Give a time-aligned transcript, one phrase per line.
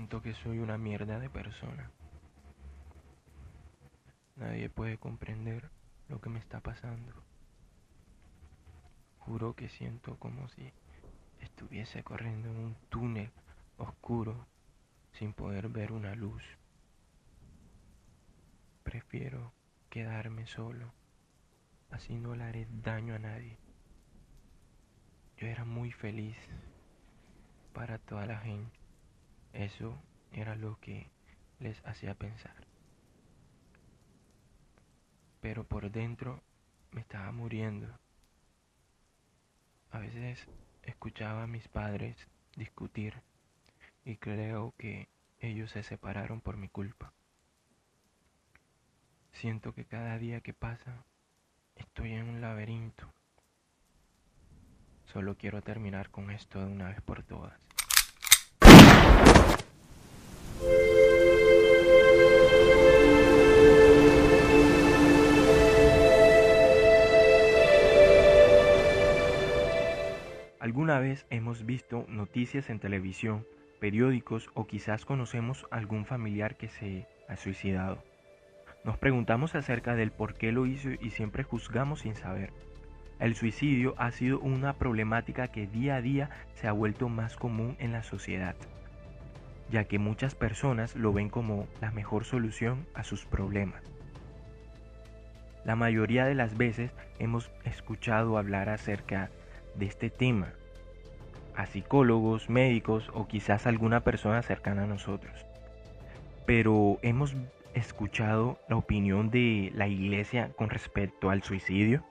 [0.00, 1.90] Siento que soy una mierda de persona.
[4.34, 5.70] Nadie puede comprender
[6.08, 7.12] lo que me está pasando.
[9.18, 10.72] Juro que siento como si
[11.40, 13.30] estuviese corriendo en un túnel
[13.76, 14.46] oscuro
[15.12, 16.42] sin poder ver una luz.
[18.82, 19.52] Prefiero
[19.90, 20.94] quedarme solo,
[21.90, 23.58] así no le haré daño a nadie.
[25.36, 26.38] Yo era muy feliz
[27.74, 28.79] para toda la gente.
[29.52, 30.00] Eso
[30.32, 31.10] era lo que
[31.58, 32.66] les hacía pensar.
[35.40, 36.42] Pero por dentro
[36.92, 37.98] me estaba muriendo.
[39.90, 40.46] A veces
[40.82, 42.16] escuchaba a mis padres
[42.56, 43.14] discutir
[44.04, 45.08] y creo que
[45.40, 47.12] ellos se separaron por mi culpa.
[49.32, 51.04] Siento que cada día que pasa
[51.76, 53.12] estoy en un laberinto.
[55.06, 57.58] Solo quiero terminar con esto de una vez por todas.
[70.60, 73.46] Alguna vez hemos visto noticias en televisión,
[73.80, 78.02] periódicos o quizás conocemos algún familiar que se ha suicidado.
[78.84, 82.52] Nos preguntamos acerca del por qué lo hizo y siempre juzgamos sin saber.
[83.18, 87.76] El suicidio ha sido una problemática que día a día se ha vuelto más común
[87.78, 88.56] en la sociedad,
[89.70, 93.82] ya que muchas personas lo ven como la mejor solución a sus problemas.
[95.64, 99.30] La mayoría de las veces hemos escuchado hablar acerca
[99.74, 100.48] de este tema
[101.54, 105.44] a psicólogos, médicos o quizás alguna persona cercana a nosotros.
[106.46, 107.34] Pero hemos
[107.74, 112.02] escuchado la opinión de la iglesia con respecto al suicidio.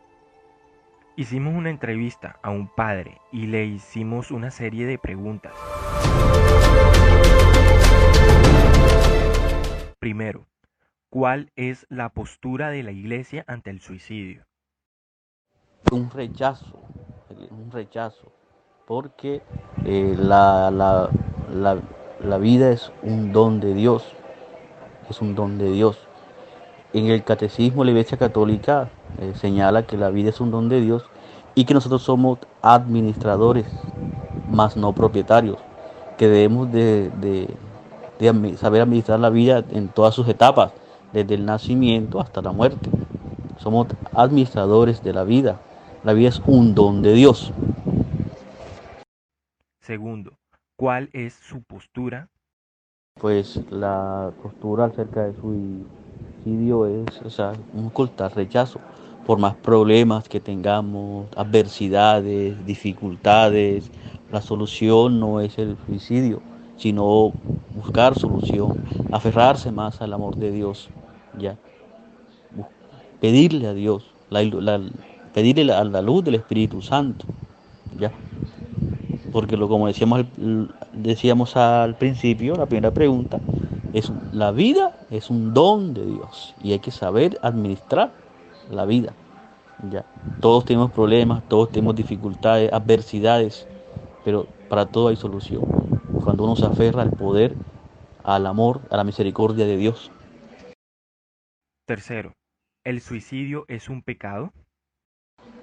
[1.16, 5.54] Hicimos una entrevista a un padre y le hicimos una serie de preguntas.
[10.00, 10.48] Primero,
[11.10, 14.46] ¿cuál es la postura de la iglesia ante el suicidio?
[15.92, 16.84] Un rechazo,
[17.52, 18.32] un rechazo,
[18.88, 19.42] porque
[19.84, 21.10] eh, la, la,
[22.24, 24.06] la, vida es un don de Dios,
[25.10, 26.08] es un don de Dios.
[26.94, 28.90] En el catecismo la Iglesia Católica
[29.20, 31.04] eh, señala que la vida es un don de Dios
[31.56, 33.68] y que nosotros somos administradores,
[34.50, 35.58] más no propietarios,
[36.18, 37.50] que debemos de, de
[38.58, 40.72] saber administrar la vida en todas sus etapas,
[41.14, 42.90] desde el nacimiento hasta la muerte.
[43.58, 45.60] Somos administradores de la vida.
[46.04, 47.52] La vida es un don de Dios.
[49.82, 50.34] Segundo,
[50.76, 52.30] ¿cuál es su postura?
[53.20, 58.80] Pues la postura acerca de suicidio es o sea, un ocultar rechazo
[59.26, 63.92] por más problemas que tengamos, adversidades, dificultades.
[64.32, 66.42] La solución no es el suicidio,
[66.80, 67.32] sino
[67.76, 70.90] buscar solución, aferrarse más al amor de Dios,
[71.38, 71.56] ya.
[73.22, 74.12] Pedirle a Dios,
[75.34, 77.28] pedirle a la luz del Espíritu Santo,
[78.00, 78.12] ya
[79.32, 80.26] porque lo, como decíamos,
[80.94, 83.40] decíamos al principio, la primera pregunta,
[83.94, 88.12] es la vida es un don de Dios y hay que saber administrar
[88.70, 89.14] la vida.
[89.90, 90.06] Ya.
[90.42, 93.68] Todos tenemos problemas, todos tenemos dificultades, adversidades,
[94.26, 95.64] pero para todo hay solución.
[96.24, 97.56] Cuando uno se aferra al poder,
[98.24, 100.12] al amor, a la misericordia de Dios.
[101.86, 102.34] Tercero,
[102.84, 104.52] ¿el suicidio es un pecado?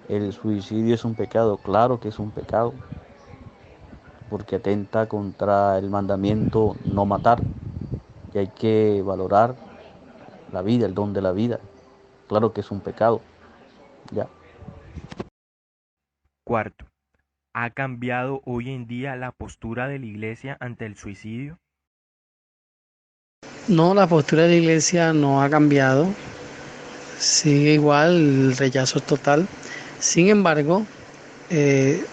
[0.09, 2.72] El suicidio es un pecado, claro que es un pecado
[4.31, 7.41] porque atenta contra el mandamiento no matar.
[8.34, 9.55] Y hay que valorar
[10.53, 11.61] la vida, el don de la vida.
[12.28, 13.21] Claro que es un pecado.
[14.12, 14.28] Ya.
[16.44, 16.87] Cuarto,
[17.56, 21.59] ¿ha cambiado hoy en día la postura de la iglesia ante el suicidio?
[23.69, 26.06] No, la postura de la iglesia no ha cambiado.
[27.19, 29.49] Sigue igual, el rechazo total.
[29.99, 30.84] Sin embargo,
[31.49, 32.05] eh,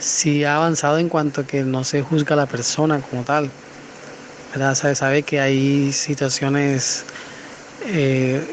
[0.00, 3.48] sí ha avanzado en cuanto a que no se juzga a la persona como tal.
[4.50, 4.74] ¿verdad?
[4.74, 7.04] Se sabe que hay situaciones
[7.86, 8.44] eh,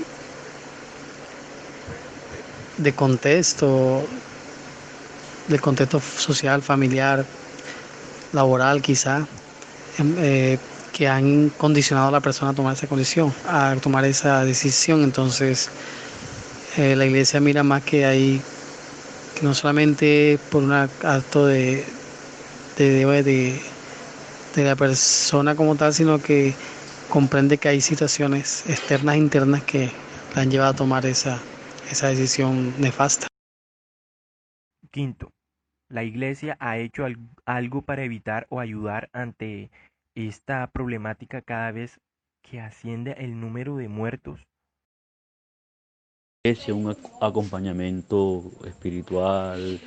[2.77, 4.07] de contexto,
[5.47, 7.25] de contexto social, familiar,
[8.33, 9.25] laboral quizá,
[9.97, 10.59] em, eh,
[10.91, 15.03] que han condicionado a la persona a tomar esa condición, a tomar esa decisión.
[15.03, 15.69] Entonces,
[16.77, 18.41] eh, la iglesia mira más que hay
[19.41, 21.85] no solamente por un acto de,
[22.77, 23.61] de,
[24.55, 26.55] de, la persona como tal, sino que
[27.09, 29.91] comprende que hay situaciones externas e internas que
[30.35, 31.39] la han llevado a tomar esa,
[31.91, 33.27] esa decisión nefasta.
[34.91, 35.29] Quinto,
[35.89, 37.05] ¿la Iglesia ha hecho
[37.45, 39.71] algo para evitar o ayudar ante
[40.15, 41.99] esta problemática cada vez
[42.41, 44.41] que asciende el número de muertos?
[46.43, 49.81] Es un acompañamiento espiritual,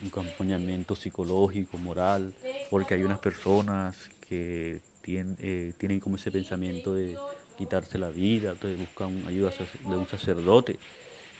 [0.00, 2.34] un acompañamiento psicológico, moral,
[2.70, 7.20] porque hay unas personas que tienen, eh, tienen como ese pensamiento de
[7.56, 10.78] quitarse la vida, entonces buscan ayuda de un sacerdote.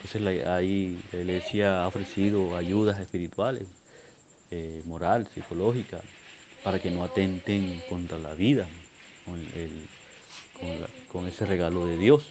[0.02, 3.68] Entonces ahí la iglesia ha ofrecido ayudas espirituales,
[4.50, 6.00] eh, moral, psicológica,
[6.62, 8.66] para que no atenten contra la vida
[11.10, 12.24] con, ese regalo de Dios.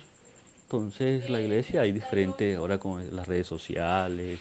[0.63, 4.39] Entonces la iglesia hay diferentes, ahora con las redes sociales,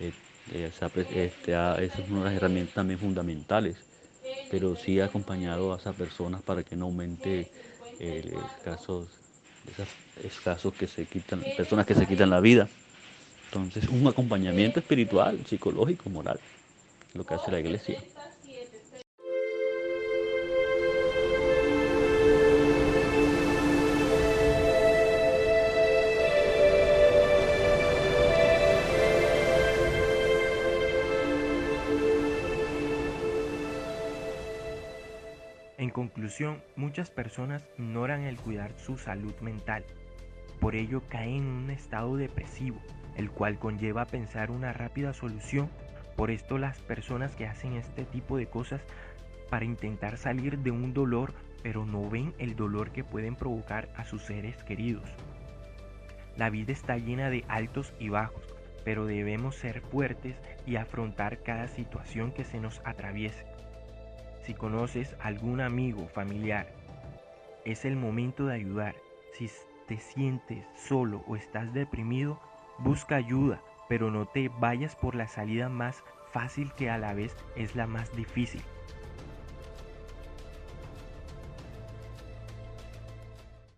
[0.00, 0.12] eh,
[0.52, 3.76] esa, este, esa es una de las herramientas también fundamentales,
[4.50, 7.48] pero sí ha acompañado a esas personas para que no aumente
[8.00, 8.34] eh,
[8.64, 9.08] casos,
[10.24, 12.68] esos casos que se quitan, personas que se quitan la vida.
[13.46, 16.40] Entonces, un acompañamiento espiritual, psicológico, moral,
[17.14, 17.98] lo que hace la iglesia.
[35.82, 39.84] En conclusión, muchas personas ignoran el cuidar su salud mental.
[40.60, 42.80] Por ello caen en un estado depresivo,
[43.16, 45.68] el cual conlleva pensar una rápida solución.
[46.16, 48.80] Por esto las personas que hacen este tipo de cosas
[49.50, 54.04] para intentar salir de un dolor, pero no ven el dolor que pueden provocar a
[54.04, 55.08] sus seres queridos.
[56.36, 58.42] La vida está llena de altos y bajos,
[58.84, 60.36] pero debemos ser fuertes
[60.66, 63.44] y afrontar cada situación que se nos atraviese.
[64.42, 66.66] Si conoces algún amigo, familiar,
[67.64, 68.96] es el momento de ayudar.
[69.34, 69.48] Si
[69.86, 72.40] te sientes solo o estás deprimido,
[72.78, 77.36] busca ayuda, pero no te vayas por la salida más fácil que a la vez
[77.56, 78.62] es la más difícil.